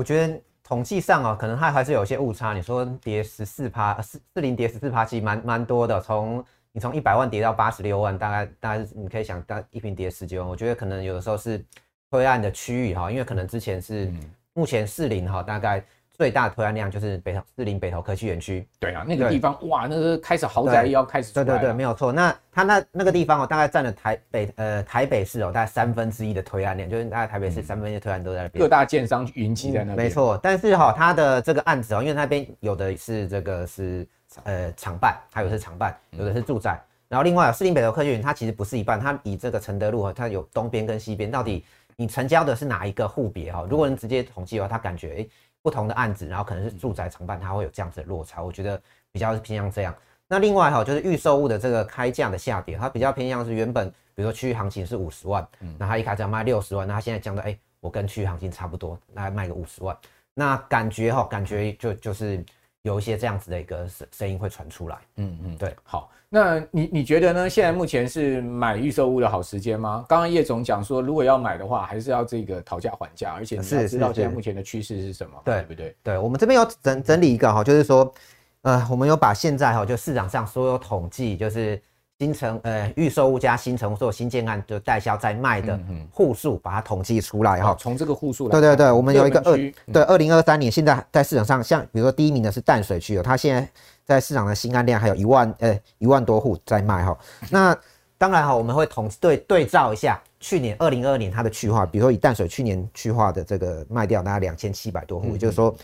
[0.00, 2.54] 我觉得统计上哦，可能它还是有些误差。
[2.54, 6.00] 你说跌十四趴，四四零跌十四趴，其实蛮蛮多的。
[6.00, 10.48] 从你从一百万跌到八十六万，大概大概你可以想，大一平跌十几万。
[10.48, 11.62] 我觉得可能有的时候是
[12.10, 14.20] 灰暗的区域哈，因为可能之前是、嗯、
[14.54, 15.84] 目前四零哈，大概。
[16.20, 22.12] 最大的推案量就是北投士林北投科技园区，对啊，那个地方哇，那个开始豪宅要开始，对对对，没有错。
[22.12, 30.38] 那它那那个地方哦，大概占了台北呃台北市哦，大概三分之一的推案量，就是大概台北市三分之一的推案都在那边，各大建商云集在那边，没错。
[30.42, 34.06] 但是哈，它的这个案子哦，因为那边有的是这个是
[34.44, 36.78] 呃厂办，还有是厂办，有的是住宅，
[37.08, 41.64] 然后另外士林北投科技园，它其实不是一半，它以这个承德路它有东边跟西边，到底
[41.96, 43.66] 你成交的是哪一个户别哈？
[43.70, 45.30] 如果你直接统计的话，它感觉诶。
[45.62, 48.42] 不同的案子，然后可能是住宅承办，它会有这样子的落差。
[48.42, 48.80] 我觉得
[49.12, 49.94] 比较是偏向这样。
[50.26, 55.46] 那另外哈，就是预售物的这个开价的下跌，它比较偏向是原本，比如说区域行情是五十万，
[55.76, 59.96] 那它一开始要卖六十万，那它现在降到，哎，我跟区域行情差不多，那卖个五十万。
[60.32, 62.44] 那感觉哈，感觉就就是
[62.82, 64.98] 有一些这样子的一个声声音会传出来。
[65.16, 66.10] 嗯嗯，对，好。
[66.32, 67.50] 那你你觉得呢？
[67.50, 70.04] 现在目前是买预售屋的好时间吗？
[70.08, 75.96] 刚刚叶总讲说，如果要买的话，还是要这个讨价还价，而且你要知道现在目前的趋势是什么，对，对不对？
[76.02, 78.14] 对，我们这边要整整理一个哈，就是说，
[78.62, 81.80] 呃，我们有把现在哈，就市场上所有统计，就是。
[82.20, 85.80] 新城呃预售屋加新城所新建案的代销在卖的
[86.12, 87.74] 户数，把它统计出来哈。
[87.80, 88.52] 从这个户数来。
[88.52, 89.56] 对对对，我们有一个二
[89.90, 93.66] 对二零二三年，现在在市场上，像比如说第一名的是淡水区哦，它现在
[94.04, 97.16] 在市场的新案量还有一万呃一万多户在卖哈。
[97.48, 97.74] 那
[98.18, 105.74] 当然哈，我们会统对对照一下去年二零二二年它的去化，比如说以淡水去年去化的这个卖掉大概两千七百多户，也就是说，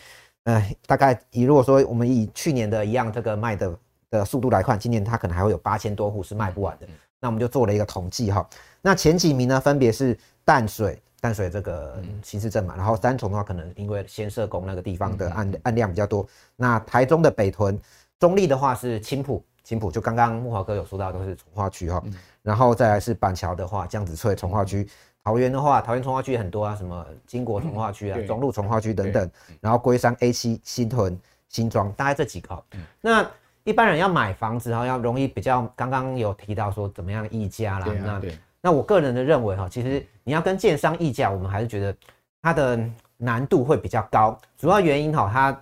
[0.43, 3.75] 呃大概以如果说我们以去年的一样这个卖的。
[4.09, 6.87] 的速度来看，今年它可能还会有八千多户是卖不完的。
[7.19, 8.47] 那我们就做了一个统计哈。
[8.81, 12.75] 那前几名呢，分别是淡水，淡水这个新市镇嘛。
[12.77, 16.25] 然后三重的话，可能因为先社工那个地方的案案量比较多。
[16.55, 17.79] 那台中的北屯，
[18.19, 22.01] 中立的话是青浦，青浦就刚刚木华哥有说到都是从化区哈。
[22.43, 24.87] 然后再来是板桥的话，江子翠从化区。
[25.23, 29.29] 桃园的话，桃园从化区也很多啊，什么金国从化区啊，中路从化区等等。
[29.59, 32.63] 然后龟山 A 七、新屯、新庄，大概这几个。
[33.01, 33.29] 那
[33.67, 37.85] 一般人要买房子哈，要容易比较，刚刚有提到说怎么样议价啦。
[37.85, 41.93] 啊，那对，那我个人的认为哈，其实你要跟建商议价，我们还是觉得
[42.41, 42.79] 它的
[43.17, 44.39] 难度会比较高。
[44.57, 45.61] 主要原因哈，它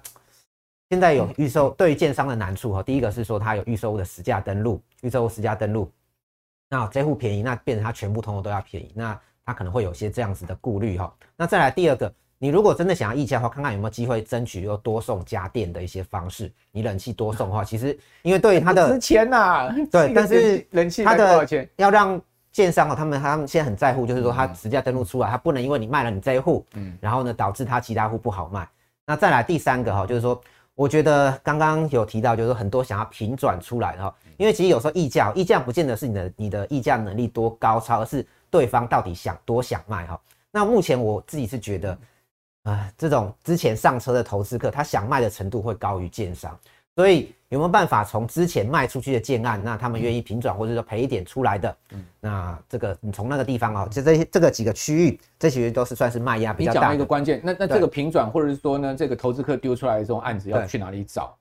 [0.91, 5.91] 现在有预售，对于建商的难处哈，第一个是说它有预售的实价登录，预售实价登录，
[6.69, 11.11] 那这户便宜，那变成它全部通通都要便宜，那它可能会有些这样子的顾虑哈。
[11.35, 12.13] 那再来第二个。
[12.37, 16.51] 你如果真的想要议价的话，看看有没有机会争取又多送家电的一些方式。
[16.71, 22.21] 你冷气多送的话，其实因为对于他的值钱呐，对， 但是冷气它的要让
[22.51, 28.67] 建商啊，他们他们现在很在乎，就是说他实价登录出来，他不能因为你卖了你这一户，嗯，然后呢导致他其他户不好卖。
[29.05, 30.39] 那再来第三个哈，就是说，
[30.75, 40.19] 我觉得刚刚有提到，就是说很多想要平转出来的哈，因为其实有时候议价，议价不见得是你的你的议价能力多高超，而是对方到底想多想卖哈。
[40.51, 41.97] 那目前我自己是觉得。
[42.65, 46.57] 啊，这种之前上车的投资客，他想卖的程度会高于建商，
[46.95, 51.77] 所以有没有办法从之前卖出去的建案，那他们愿意平转或者说赔一点出来的？
[51.91, 56.79] 嗯，那这个你从那个地方哦，就这些这个几个区域，这些都是算是卖压比较大。
[56.79, 61.37] 你讲一个关键，那那这个平转或者是说呢，这个投资客丢出来的这种案子要去哪里找？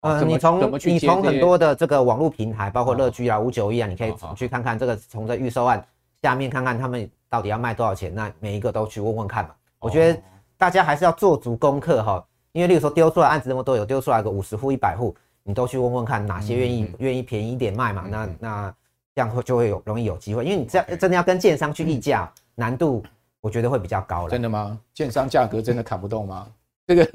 [0.00, 5.82] 呃，你从你从很多的这个网络平台，包括乐居啊、五九一啊，你可以去看看这个从这预售案
[6.22, 9.50] 下面看看他们到底要卖多少钱，那每一个都去问问看嘛。
[9.78, 10.20] 我觉得
[10.64, 18.06] 大家还是要做足功课哈，因为例如说丢出来案子那么多，有丢出来个五十户、一百户，你都去问问看哪些愿意愿意便宜一点卖嘛？
[18.08, 18.74] 那那
[19.14, 23.04] 这样会就会有容易有机会，因为你这样真的要跟建商去议价，难度
[23.42, 24.30] 我觉得会比较高了。
[24.30, 24.80] 真的吗？
[24.94, 26.46] 建商价格真的砍不动吗？
[26.86, 27.08] 这个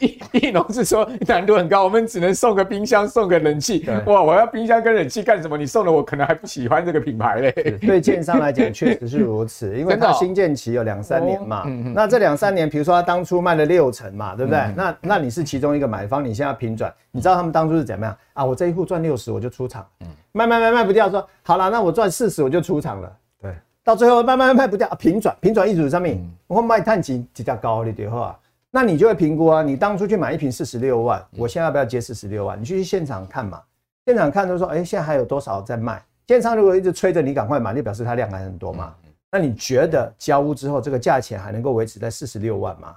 [0.00, 3.88] 易易农是说难度很高，我们只能送个冰箱，送个冷气。
[4.04, 5.56] 哇，我要冰箱跟冷气干什么？
[5.56, 7.52] 你送了我可能还不喜欢这个品牌嘞。
[7.80, 11.64] 对建商来讲确实是如此， 因为它新建期有两三年嘛。
[11.94, 14.60] 那这两三年，比如说他当初卖了六成嘛，对不对？
[14.76, 18.44] 那那你是其中一个买方，你现在要平转，你知道他们当初是怎么样啊？
[18.44, 19.86] 我这一户赚六十我就出场，
[20.32, 23.10] 卖卖卖卖不掉，说好了，那我赚四十我就出场了。
[23.40, 28.38] 对，到最后卖卖卖不掉，平转平转一组上面，我卖碳基比较高一点话。
[28.70, 32.60] 那你就会评估啊，你当初去买一瓶四十六万，我现在要不要接四十六万？
[32.60, 33.62] 你去现场看嘛，
[34.04, 36.04] 现场看都说，哎、欸，现在还有多少在卖？
[36.26, 38.94] 建商如果一直催着你赶快买，就表示它量还很多嘛。
[39.32, 42.94] 那你觉得交屋之后这个价钱还能够维持在四十六万吗？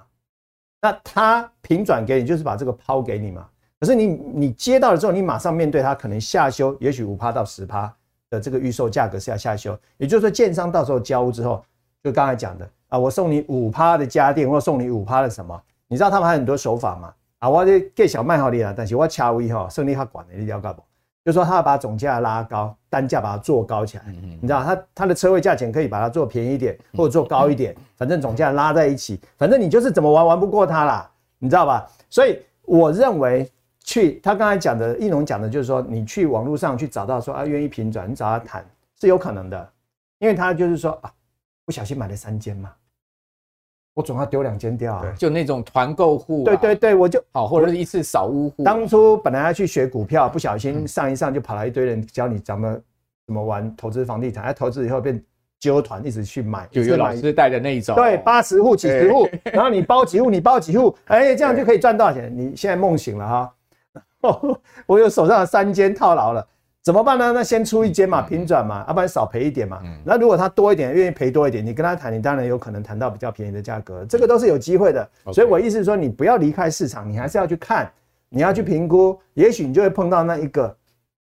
[0.82, 3.48] 那他平转给你就是把这个抛给你嘛。
[3.80, 7.90] 可是你你接到了之后，你马上面对它可能下修，也许五趴到十趴
[8.28, 11.64] 的这个预售价格是要下修，也就是说建商到时候交屋之后，
[12.02, 12.68] 就刚才讲的。
[12.92, 15.58] 啊，我送你五趴的家电，或送你五趴的什么？
[15.88, 17.10] 你知道他们还有很多手法吗？
[17.38, 20.82] 啊，我这给小麦好厉害，但是我掐位哈，胜利他管的你了解不？
[21.24, 24.04] 就是说他要把总价拉高，单价把它做高起来。
[24.06, 31.88] 你知道他他的车位价钱可以把它做便宜一点，或者做高一点，反正总价拉在一起，反正你就是怎么玩玩不过他啦，你知道吧？
[32.10, 33.50] 所以我认为
[33.82, 38.62] 去他刚才讲的，易农讲的就是说，你去网络上去找到说啊愿意平转，你找他谈
[39.00, 39.72] 是有可能的，
[40.18, 41.10] 因为他就是说啊
[41.64, 42.70] 不小心买了三间嘛。
[43.94, 45.14] 我总要丢两间掉啊！
[45.18, 48.64] 就那种团购户，对对对，我就好，或者是一次扫屋户。
[48.64, 52.80] 当初本来要去学股票，不小心上一上就跑来一堆人教你怎么
[53.26, 55.22] 怎么玩投资房地产，哎，投资以后变
[55.60, 57.94] 揪团，一直去买，就有老师带的那一种。
[57.94, 62.32] 对，八十户、几十户，然后你包几户，你包几户，哎，这样就可以赚多少钱？
[62.34, 63.54] 你现在梦醒了哈！
[64.86, 66.46] 我有手上的三间套牢了。
[66.82, 67.32] 怎么办呢？
[67.32, 69.80] 那先出一间嘛，平转嘛，要不然少赔一点嘛。
[70.04, 75.08] 那如果他多一点，愿意赔多一点，你跟他谈，你当然有可能谈到比较便宜的价格，这个都是有机会的。
[75.32, 77.88] 所以我意思是说，你不要离开市场，你还是要去看，
[78.28, 80.76] 你要去评估，也许你就会碰到那一个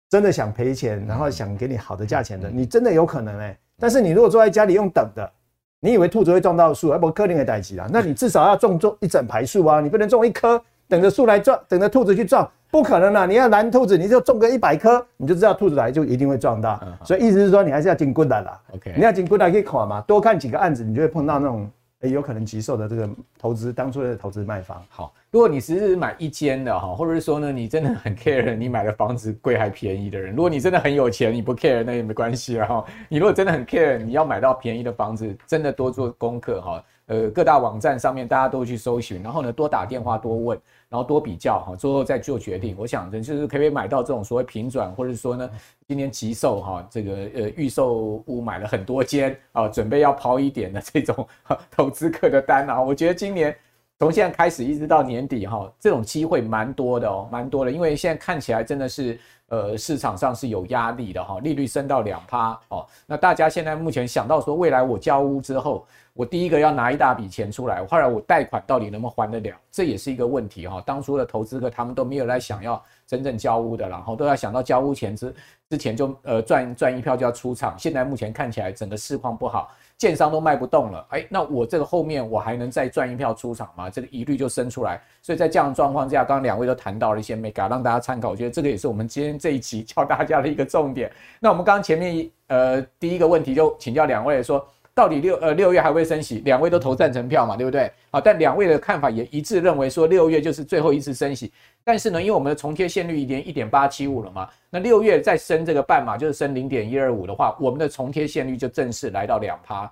[0.09, 3.55] 真的想赔钱，然后想给你好的价钱的，你真的有可能哎。
[3.79, 5.31] 但是你如果坐在家里用等的，
[5.79, 12.49] 你以为兔子会撞到树，而不柯林会逮起啦，那你至少要种种一整排树啊，你不能种一棵，等着树来撞，等着兔子去撞。
[12.71, 16.79] 不可能的，你要拦兔子，你就种个一百颗，你就知道兔子来就一定会撞到。
[17.03, 18.59] 所以意思是说，你还是要经过来啦。
[18.73, 24.81] OK，你要经过来可以看嘛，多看几个案子，你就会碰到那种有可能急售的这个投资当初的投资卖方。
[24.89, 32.83] 好，如果你只是买一间的哈，或者是说呢，你真的很 care 你买的房子贵还便宜的人，如果你真的很有钱，你不 care 那也没关系哈。
[33.09, 36.83] 你如果真的很 care 你要买到便宜的房子，真的多做功课哈。
[37.07, 40.57] 呃，各大网站上面大家都去搜寻，然后呢，多打电话多问，
[40.91, 42.75] 然后多比较哈，最后再做决定。
[42.77, 45.49] 我想，就是可以买到这种所谓平转，或者说呢，
[45.87, 51.25] 今年急售哈，这个呃预售屋买了很多间啊，准备要抛一点的这种
[51.71, 53.55] 投资客的单啊，我觉得今年
[53.99, 65.87] 从现在开始一直到年底哈，这种机会蛮多的哦，蛮多的，因为现在看起来真的是呃市场上是有压力的哈，利率升到两趴哦，那大家现在目前想到说，未来我交屋之后。
[66.13, 69.55] 我第一个要拿一大笔钱出来，后来我贷款到底能不能还得了？
[69.71, 70.83] 这也是一个问题哈。
[70.85, 75.33] 当初的投资客他们都没有来想要真正交屋的，然后都要想到交屋前之
[75.69, 77.79] 之前就呃赚赚一票就要出场。
[77.79, 81.07] 现在目前看起来整个市况不好，建商都卖不动了。
[81.11, 83.89] 哎，那我这个后面我还能再赚一票出场吗？
[83.89, 85.01] 这个疑虑就生出来。
[85.21, 88.31] 所以在这样的状况下，刚刚两位都谈到了一些眉角，让大家参考。
[88.31, 91.09] 我觉得这个也是我们今天这一集教大家的一个重点。
[91.39, 94.67] 那我们刚刚前面呃第一个问题就请教两位说。
[94.93, 96.39] 到底六呃六月还会升息？
[96.39, 97.89] 两位都投赞成票嘛，对不对？
[98.11, 101.51] 好，但两位的看法也一致，认为说六月就是最后一次升息。
[101.83, 109.91] 但是呢，因为我们的重贴现率已经一点八七五了嘛，那六月再升这个半码，就是升零点一二五的话，我们的重贴现率就正式来到两趴。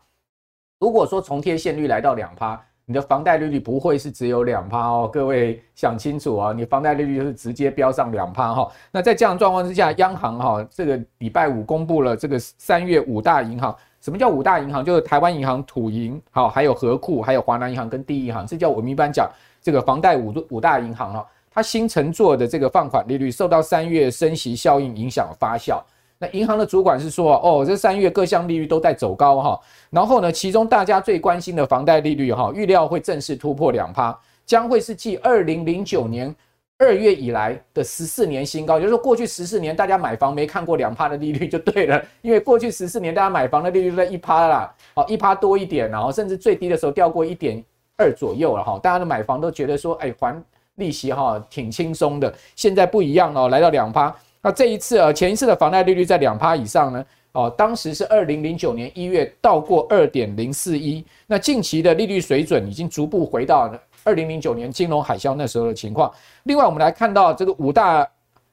[0.79, 8.71] 如果说重贴现率来到两趴，你的房贷利率不会是只有两趴哦，各位想清楚啊，你房贷利率就是直接飙上两趴哈。
[8.91, 13.73] 那在这样状况之下，央行哈这个礼拜五公布了这个三月五大银行。
[14.01, 14.83] 什么叫五大银行？
[14.83, 19.29] 就是台湾银行、土银，好，还有合库，还有华南银行跟第一银行，这叫我们一般讲
[19.61, 21.27] 这个房贷五五大银行哈。
[21.51, 25.81] 它新乘坐的这个放款利率受到三月升息效应影响发酵。
[26.17, 29.59] 那银行的主管是说，哦，这三月各项利率都在走高哈。
[29.89, 36.33] 然后呢，其中大家最关心的房贷利率哈，预料会正式突破两趴，将会是继二零零九年
[36.79, 38.77] 二月以来的十四年新高。
[38.77, 47.63] 也就是说，过去十四年大家买房没看过两趴的利率就对了，因为过去十四年大家买房的利率在一趴啦，哦，一趴多一点，然后甚至最低的时候掉过一点
[47.97, 48.79] 二左右了哈。
[48.81, 50.41] 大家的买房都觉得说，哎，还
[50.75, 54.15] 利息哈挺轻松的，现在不一样哦，来到两趴。
[54.41, 63.69] 那这一次啊，前一次的房贷利率在两趴以上呢，哦，当时是二零零九年一月到过二点零四一，那近期的利率水准已经逐步回到
[64.09, 66.11] 二零零九年金融海啸那时候的情况。
[66.45, 68.07] 另外，我们来看到这个五大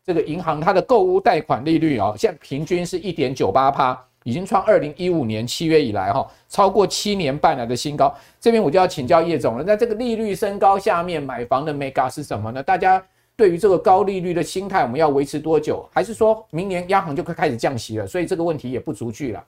[0.04, 8.14] 这个银行它的购物贷款利率啊，现在平均是一点九八趴，已经创二零一五年七月以来哈超过七年半来的新高。
[8.38, 12.62] 这边我就要请教叶总了，在这个利率升高下面买房的眉角是什么呢？
[12.62, 13.02] 大家。
[13.38, 15.86] 对于这个高利率的心态，我们要维持多久？
[15.92, 18.06] 还是说明年央行就会开始降息了？
[18.06, 19.44] 所以这个问题也不足惧了。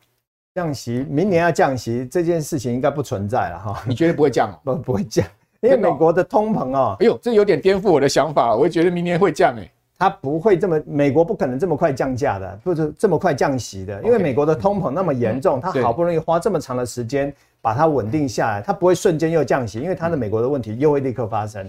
[0.54, 3.82] 降息，明年要降息这件事情应该不存在了哈。
[3.88, 4.52] 你觉得不会降？
[4.62, 5.26] 不，不会降，
[5.60, 6.96] 因为美国的通膨哦。
[7.00, 9.70] 哎呦，这有点颠覆我的想法，我觉得明年会降诶。
[9.98, 21.68] 它不会这么，美国不可能这么快降价的，不是这么快降息的，因为美国的通膨那么严重，它好不容易花这么长的时间把它稳定下来，它不会瞬间又降息，因为它的美国的问题又会立刻发生，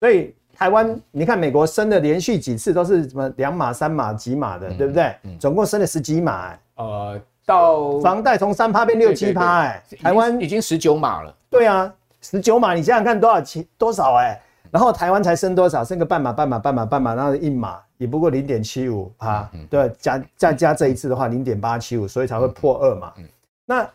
[0.00, 0.34] 所以。
[0.52, 5.14] 台湾，你看美国升的连续几次都是什么两码、三码、几码的，对不对？
[5.38, 11.34] 总共升了十几码，欸，呃，到房贷从三趴变六七趴，哎，台湾已经十九码了。
[11.48, 11.90] 对啊，
[12.20, 15.84] 十九码，你想想看多少钱多少哎，欸，然后台湾才升多少？
[15.84, 23.12] 升个半码、半码、半码、半码，然后一码也不过零点七五趴，对，加再加这一次的话零点八七五，所以才会破二码。
[23.66, 23.88] 那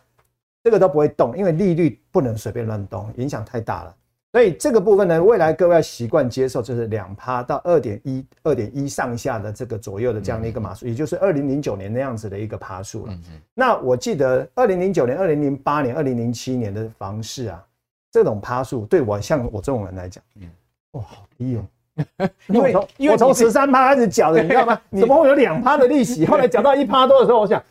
[0.64, 3.94] 这个都不会动，因为利率不能随便乱动，影响太大了。
[4.32, 13.18] 所以这个部分呢，未来各位要习惯接受，就是两趴到二点一、二点一上下的这个左右的这样的一个码数，也就是二零零九年那样子的一个趴数了。
[13.54, 17.64] 那我记得二零零九年、二零零八年、二零零七年的房市啊，
[18.10, 20.48] 这种趴数对我像我这种人来讲，嗯
[20.92, 21.64] 哇，好低哦。
[22.48, 24.80] 因为从我从十三趴开始缴的，你知道吗？
[24.98, 26.24] 怎么会有两趴的利息？
[26.26, 27.62] 后来缴到一趴多的时候，我想。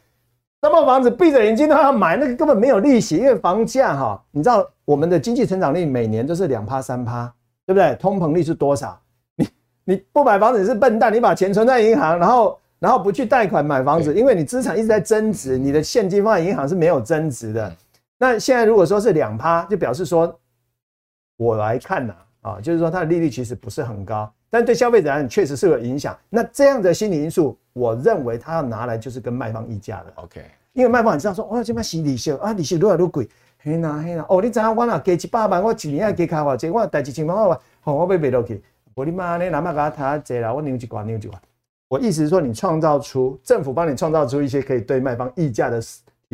[0.61, 7.31] 那么房子闭着眼睛都要买，那个根本没有利息，因为房价哈，你知道我们的经济成长率每年都是两趴三趴，
[7.67, 7.95] 对不对？
[7.97, 8.99] 通膨率是多少？
[9.35, 9.47] 你
[9.83, 17.71] 你不买房子你是笨蛋，你把钱存在银行，然后然后不去贷款买房子，因为你资产一直在增值，你的现金放在银行是没有增值的。
[18.25, 20.39] 那现在如果说是两趴，就表示说，
[21.37, 26.17] 我来看呐，啊，就是说它的利率其实不是很高，但对消费者来讲确实是有影响。
[26.27, 27.57] 那这样的心理因素。
[27.73, 33.27] 我认为他要拿来就是跟卖方议价的，OK，因为卖方你知道说，哦，这边是利息啊，利息越来越贵，
[33.61, 37.53] 嘿呐嘿呐，哦，你知影我若加一百万，我一年要加开偌济，我贷几千万我，
[37.83, 38.63] 哦，我要卖落去，
[38.93, 41.33] 我你妈呢哪怕给他谈济啦，我扭一寡扭一寡。
[41.89, 45.81] 我意思是说，你创造出政府帮你创造出一些可以对卖方议价的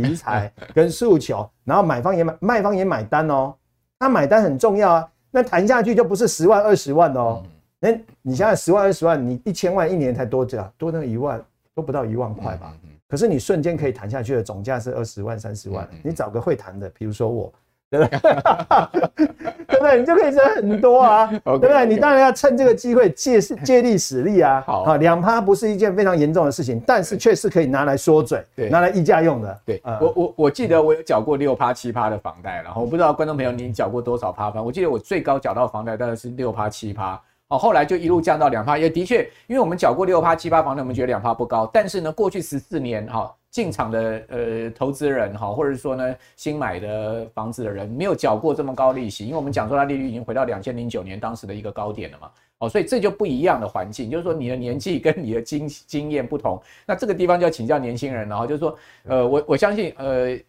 [0.02, 3.54] 题材跟诉求，然后买方也买，卖方也买单哦，
[4.00, 7.44] 他买单很重要啊，那谈下去就不是十万二十万哦。
[7.80, 7.92] 那，
[8.22, 10.72] 你现在十万二十万，你一千万一年才多少？
[10.78, 11.44] 多那一万
[11.74, 12.74] 都不到一万块吧？
[13.08, 15.88] 可是你瞬间可以谈下去的总价是二十万、三十万。
[16.04, 17.52] 你找个会谈的，比如说我，
[17.92, 18.20] 对不对？
[19.68, 20.00] 对不对？
[20.00, 21.86] 你就可以赚很多啊，对不对？
[21.86, 24.64] 你当然要趁这个机会借借力使力啊。
[24.66, 29.60] 好，两趴不是一件非常严重的事情，但是确实可以拿来说嘴，拿来议价用的。
[29.66, 34.66] 对，我我我记得我有缴过六趴七趴的房贷，然后我不知道观众朋友你缴过多少趴房？
[34.66, 37.22] 我记得我最高缴到房贷大概是六趴七趴。
[37.52, 41.70] 哦，后来就一路降到两趴，也的确，因为我们缴过六趴、七趴房贷，我们觉得两趴不高。
[41.74, 52.32] 但是呢，过去十四年哈，进场的呃投资人哈，或者说呢新买的房子的人，没有缴过这么高利息，因为我们讲说它利率已经回到两千零九年当时的一个高点了嘛。
[52.60, 60.40] 哦，所以这就不一样的环境，就是说你的年纪跟你的经经验不同，那这个地方就要请教年轻人了哈，就是说，呃，我我相信呃。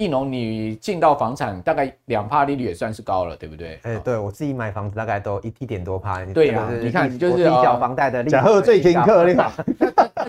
[0.00, 3.78] 易农，你进到房产大概两趴利率也算是高了，对不对？
[3.82, 6.24] 哎，对我自己买房子大概都一一点多趴。
[6.32, 8.32] 对呀，你看，就是缴房贷的利息。
[8.32, 9.52] 假贺最听课，你看，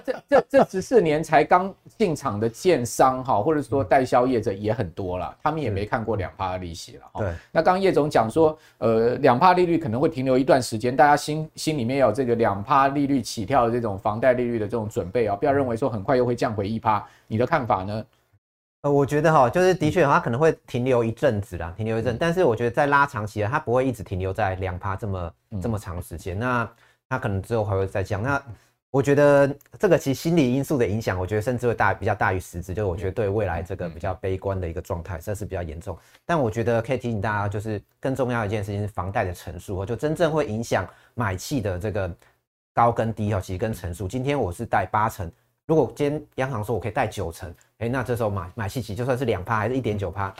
[0.03, 7.03] 这这这十四年才刚进场的建商哈，或者说代销业者也很多了，他们也没看过两趴的利息了。
[7.19, 17.01] 对，那刚刚叶总讲说，呃，两趴利率可能会停留一段时间，大家心心里面有这个两趴利率起跳的这种房贷利率的这种准备啊，不要认为说很快又会降回一趴。
[17.25, 18.03] 你的看法呢？
[18.81, 26.37] 呃，我觉得哈，就是的确，它可能会停留一阵子啦，停留一阵，但是我觉得在拉长期的，它不会一直停留在两趴这么这么长时间。
[26.37, 26.67] 那
[27.07, 28.23] 它可能之后还会再降。
[28.23, 28.41] 那
[28.89, 35.95] 我觉得这个其实心理因素的影响，我觉得甚至会大比较大于实质，就是我觉得对未来这个比较悲观的一个状态，这是比较严重。
[36.25, 42.11] 但我觉得可以提醒大家，就是更重要的一件事情是房贷的成数，就真正会影响买气的这个
[42.73, 44.07] 高跟低哈，其实跟成数。
[44.07, 45.31] 今天我是贷八成，
[45.67, 50.31] 如果今天央行说我可以贷九成，哎，那这时候买买气其实就算是两趴还是一点九趴，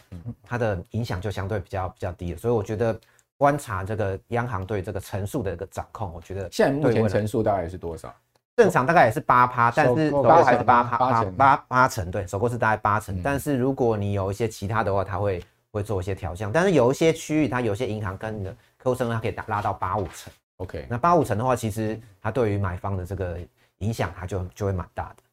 [0.43, 2.37] 它的影响就相对比较比较低了。
[2.37, 2.97] 所以我觉得
[3.35, 8.13] 观察这个央行对这个乘数的一个掌控，我觉得现在目前乘数大概是多少？
[8.57, 13.19] 正常大概也是八趴，但是首购还是八趴八八八成，对，首购是大概八成。
[13.23, 16.51] 但是如果你有一些其他的话，它会会做一些调降。
[16.51, 20.31] 但是有一些区域，它有些银行跟你的客户生活，它可以打拉到八五成。
[20.57, 23.39] OK，那八五成的话，其实它对于买方的这个
[23.79, 25.23] 影响，它就就会蛮大的。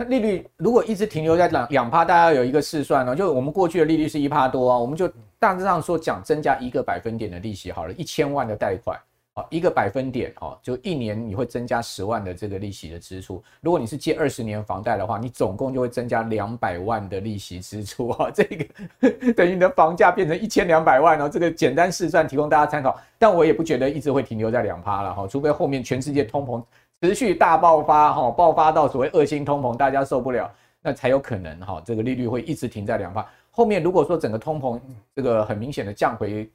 [0.00, 8.96] 那利率如果一直停留在两两趴，大家有一个试算呢，就我们过去的利率是一趴多啊，我们就大致上说讲增加一个百分点的利息好了，一千万的贷款
[9.34, 9.44] 啊。
[9.50, 13.42] 一个百分点哦，就一年你会增加十万的这个利息的支出。
[13.60, 18.30] 如果你是借二十年房贷的话，你总共就会增加两百万的利息支出啊。
[18.32, 21.28] 这个等于你的房价变成一千两百万哦。
[21.28, 26.62] 这个简单试算提供大家参考，但我也不觉得一直会停留在两趴了哈，除非后面全世界通膨
[27.02, 30.50] 持续大爆发哈，爆发到所谓恶性通膨，大家受不了，
[30.82, 33.26] 那才有可能哈，这个利率会一直停在两趴。
[33.50, 34.80] 后面如果说整个通膨
[35.14, 36.50] 这个很明显的降回。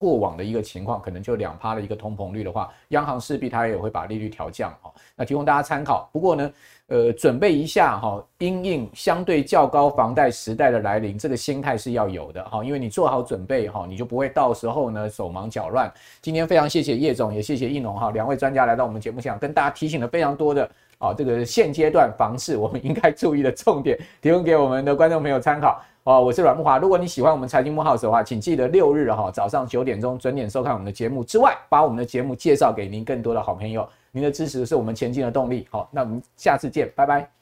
[0.00, 4.90] 过往的一个情况，可能就两趴的一个通膨率的话，央行势必它也会把利率调降哈。
[5.14, 6.08] 那提供大家参考。
[6.10, 6.50] 不过呢，
[6.86, 12.64] 呃，准备一下哈，因应相对较高房贷时代的来临，这个心态是要有的哈。
[12.64, 15.92] 因为你做好准备哈，你就不会到时候呢手忙脚乱。
[16.22, 25.78] 今天非常谢谢叶总，也谢谢易农哈，两位专家来到我们节目现场，跟大家提醒了非常多的啊，这个现阶段房市我们应该注意的重点，提供给我们的观众朋友参考。
[26.10, 26.76] 哦，我是阮木华。
[26.76, 33.88] 如果你喜欢我们财经木 House 的话，请记得六日哈早上九点钟准点收看我们的节目之外，把我们的节目介绍给您更多的好朋友。
[34.10, 35.68] 您的支持是我们前进的动力。
[35.70, 37.39] 好，那我们下次见，拜拜。